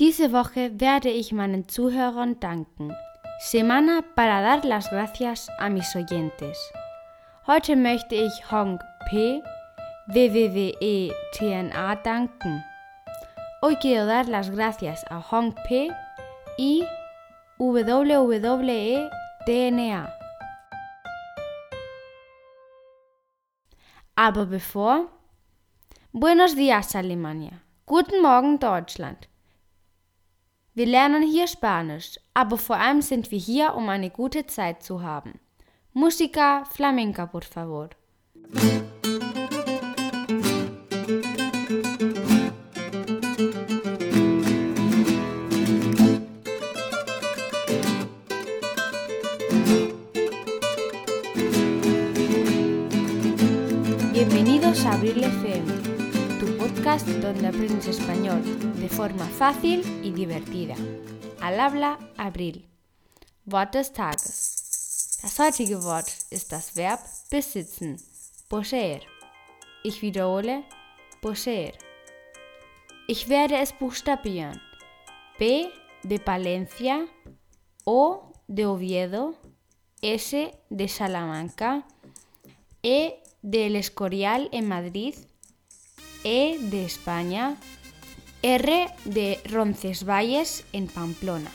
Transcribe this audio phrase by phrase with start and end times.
[0.00, 2.92] Diese Woche werde ich meinen Zuhörern danken.
[3.38, 6.58] Semana para dar las gracias a mis oyentes.
[7.46, 9.40] Heute möchte ich Hong P,
[10.08, 12.64] WWWE TNA danken.
[13.62, 15.92] Hoy quiero dar las gracias a Hong P
[16.58, 16.84] y
[17.58, 19.10] WWE
[19.46, 20.12] TNA.
[24.16, 25.08] Aber bevor
[26.10, 27.62] Buenos días Alemania.
[27.86, 29.28] Guten Morgen Deutschland.
[30.76, 35.02] Wir lernen hier Spanisch, aber vor allem sind wir hier, um eine gute Zeit zu
[35.02, 35.38] haben.
[35.92, 37.90] Música flamenca, por favor.
[54.12, 55.73] Bienvenidos a Abril FM
[56.74, 58.42] podcast donde aprendes español
[58.80, 60.74] de forma fácil y divertida.
[61.40, 62.68] Al habla Abril.
[63.46, 65.18] Wort des Tages.
[65.22, 67.96] Das heutige Wort ist das Verb besitzen,
[68.48, 69.00] poseer.
[69.84, 70.64] Ich wiederhole,
[71.20, 71.72] poseer.
[73.06, 74.60] Ich werde es buchstabieren.
[75.38, 75.68] P
[76.02, 77.06] de Palencia,
[77.84, 79.34] O de Oviedo,
[80.02, 81.84] S de Salamanca,
[82.82, 85.14] E del Escorial en Madrid,
[86.26, 87.54] E de España,
[88.40, 91.50] R de Roncesvalles en Pamplona.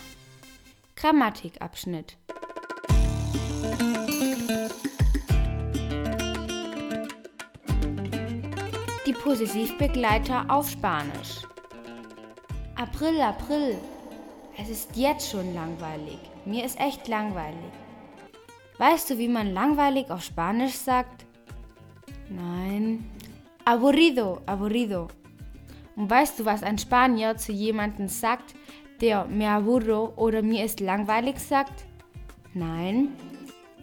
[0.96, 2.16] Grammatikabschnitt.
[9.08, 11.42] Die Possessivbegleiter auf Spanisch.
[12.76, 13.76] April, April.
[14.56, 16.20] Es ist jetzt schon langweilig.
[16.46, 17.74] Mir ist echt langweilig.
[18.78, 21.26] Weißt du, wie man langweilig auf Spanisch sagt?
[22.30, 23.10] Nein,
[23.70, 25.10] Aburrido, aburrido.
[25.96, 28.56] Und weißt du, was ein Spanier zu jemandem sagt,
[29.00, 31.86] der me aburro oder mir ist langweilig sagt?
[32.56, 33.10] Nein,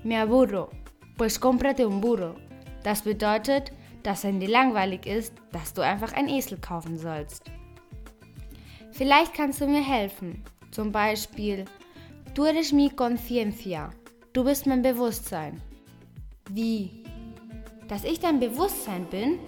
[0.03, 0.70] me aburro,
[1.17, 2.35] pues cómprate un burro.
[2.83, 3.70] Das bedeutet,
[4.02, 7.45] dass wenn dir langweilig ist, dass du einfach ein Esel kaufen sollst.
[8.91, 10.42] Vielleicht kannst du mir helfen.
[10.73, 11.64] Zum Beispiel,
[12.35, 13.91] du eres mi conciencia.
[14.33, 15.63] Du bist mein Bewusstsein.
[16.51, 17.05] Wie?
[17.86, 19.39] Dass ich dein Bewusstsein bin?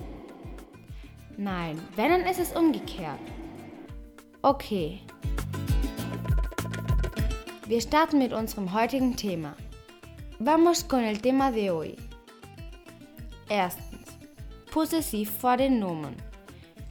[1.40, 3.20] Nein, wenn, dann ist es umgekehrt.
[4.42, 4.98] Okay.
[7.64, 9.54] Wir starten mit unserem heutigen Thema.
[10.40, 11.96] Vamos con el tema de hoy.
[13.48, 14.18] Erstens.
[14.72, 16.16] Possessiv vor den Nomen.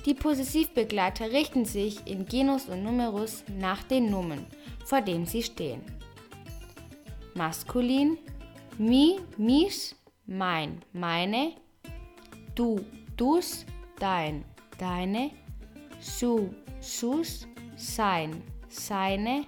[0.06, 4.47] Die Possessivbegleiter richten sich in Genus und Numerus nach den Nomen,
[4.86, 5.81] vor denen sie stehen.
[7.34, 8.18] Maskulin,
[8.78, 9.94] mi, mis,
[10.25, 11.52] mein, meine,
[12.56, 12.80] du,
[13.18, 13.66] dus,
[14.00, 14.44] dein,
[14.78, 15.31] deine,
[16.00, 16.50] su,
[16.80, 19.47] sus, sein, seine,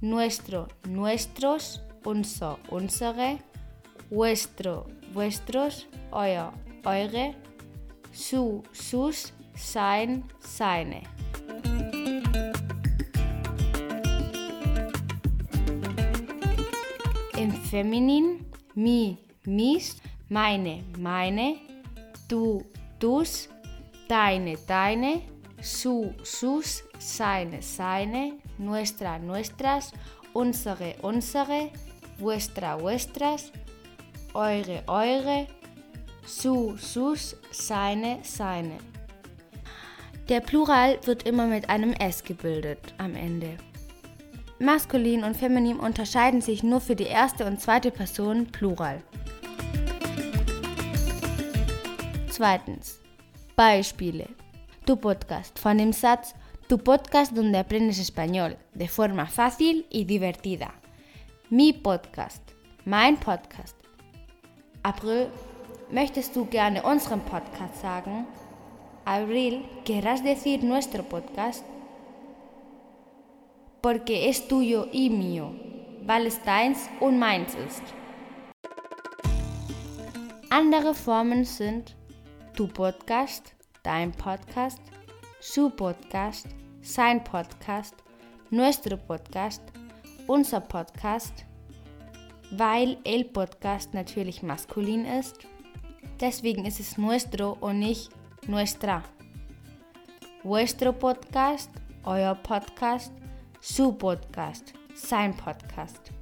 [0.00, 3.38] nuestro, nuestros, unser, unsere,
[4.10, 6.52] vuestro, vuestros, euer,
[6.84, 7.34] eure,
[8.12, 11.02] su, sus, sein, seine.
[17.36, 21.56] Im Feminin mi, mis, meine, meine,
[22.28, 22.64] du,
[22.98, 23.48] dus,
[24.08, 25.22] deine, deine,
[25.60, 29.92] su, sus, seine, seine, nuestra, nuestras,
[30.32, 31.70] unsere, unsere,
[32.18, 33.52] vuestra, vuestras,
[34.34, 35.46] eure, eure,
[36.26, 38.78] su, sus, seine, seine.
[40.28, 43.58] Der Plural wird immer mit einem S gebildet am Ende.
[44.58, 49.02] Maskulin und Feminin unterscheiden sich nur für die erste und zweite Person Plural.
[52.30, 53.03] Zweitens.
[53.56, 54.26] Beispiele.
[54.84, 56.34] Tu podcast von dem Satz
[56.68, 60.74] Tu podcast donde aprendes español de forma fácil y divertida.
[61.50, 62.42] Mi podcast.
[62.84, 63.76] Mein Podcast.
[64.82, 65.28] April,
[65.92, 68.26] möchtest du gerne unseren Podcast sagen?
[69.04, 71.64] Abril, ¿querrás decir nuestro podcast?
[73.80, 75.52] Porque es tuyo y mío,
[76.04, 77.82] weil es deins und meins ist.
[80.50, 81.94] Andere Formen sind
[82.56, 83.52] Tu Podcast,
[83.82, 84.78] dein Podcast,
[85.40, 86.46] su Podcast,
[86.82, 87.96] sein Podcast,
[88.50, 89.60] nuestro Podcast,
[90.28, 91.44] unser Podcast,
[92.52, 95.38] weil el Podcast natürlich maskulin ist.
[96.20, 98.12] Deswegen ist es nuestro und nicht
[98.46, 99.02] nuestra.
[100.44, 101.72] Vuestro Podcast,
[102.04, 103.12] euer Podcast,
[103.60, 106.12] su Podcast, sein Podcast.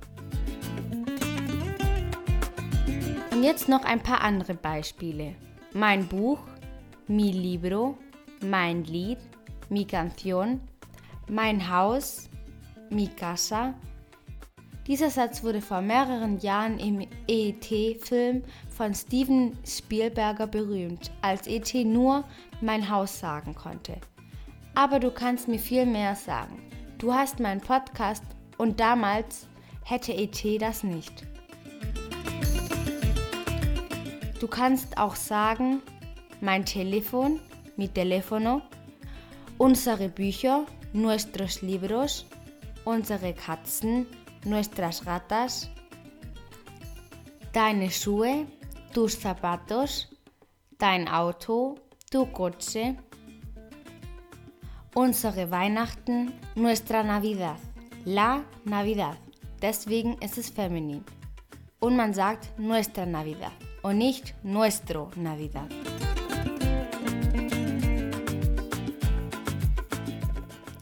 [3.32, 5.36] Und jetzt noch ein paar andere Beispiele.
[5.74, 6.38] Mein Buch,
[7.08, 7.96] mi libro,
[8.42, 9.18] mein Lied,
[9.70, 10.60] mi canción,
[11.30, 12.28] Mein Haus,
[12.90, 13.72] mi casa.
[14.86, 22.24] Dieser Satz wurde vor mehreren Jahren im ET-Film von Steven Spielberger berühmt, als ET nur
[22.60, 23.96] mein Haus sagen konnte.
[24.74, 26.62] Aber du kannst mir viel mehr sagen.
[26.98, 28.24] Du hast meinen Podcast
[28.58, 29.48] und damals
[29.84, 31.31] hätte ET das nicht.
[34.42, 35.82] Du kannst auch sagen,
[36.40, 37.38] mein Telefon,
[37.76, 38.62] mi teléfono,
[39.56, 42.26] unsere Bücher, nuestros libros,
[42.84, 44.04] unsere Katzen,
[44.44, 45.70] nuestras gatas,
[47.52, 48.46] deine Schuhe,
[48.92, 50.08] tus zapatos,
[50.76, 51.76] dein Auto,
[52.10, 52.96] tu coche,
[54.92, 57.60] unsere Weihnachten, nuestra Navidad,
[58.04, 59.18] la Navidad.
[59.60, 61.04] Deswegen ist es feminin.
[61.78, 63.52] Und man sagt nuestra Navidad
[63.82, 65.70] und nicht nuestro Navidad.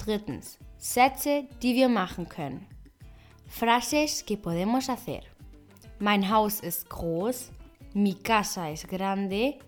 [0.05, 2.67] Drittens, Sätze, die wir machen können.
[3.47, 5.23] Frases que podemos hacer.
[5.99, 7.50] Mein Haus ist groß,
[7.94, 9.58] mi casa es grande,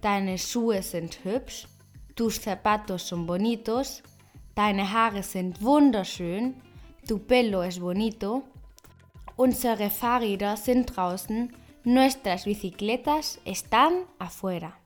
[0.00, 1.66] deine Schuhe sind hübsch,
[2.14, 4.02] tus zapatos son bonitos,
[4.54, 6.54] deine Haare sind wunderschön,
[7.08, 8.42] tu pelo es bonito,
[9.36, 11.50] unsere Fahrräder sind draußen,
[11.84, 14.78] nuestras bicicletas están afuera.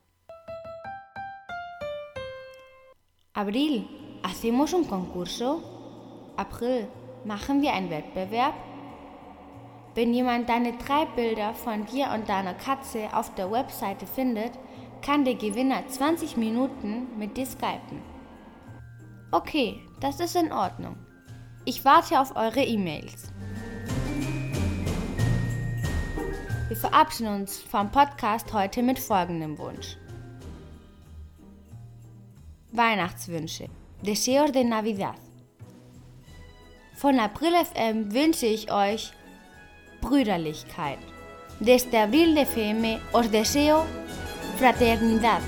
[3.33, 3.89] Abril,
[4.25, 6.35] ¿hacemos un concurso?
[6.37, 6.89] April,
[7.25, 8.55] machen wir einen Wettbewerb?
[9.95, 14.53] Wenn jemand deine drei Bilder von dir und deiner Katze auf der Webseite findet,
[15.01, 18.03] kann der Gewinner 20 Minuten mit dir skypen.
[19.31, 20.97] Okay, das ist in Ordnung.
[21.65, 23.33] Ich warte auf eure E-Mails.
[26.69, 29.97] Wir verabschieden uns vom Podcast heute mit folgendem Wunsch.
[32.73, 33.69] Weihnachtswünsche.
[34.03, 35.17] Deseos de Navidad.
[36.95, 39.13] Von April FM wünsche ich euch
[40.03, 40.99] Brüderlichkeit.
[41.59, 43.87] Desde Abril FM os deseo
[44.59, 45.41] fraternidad.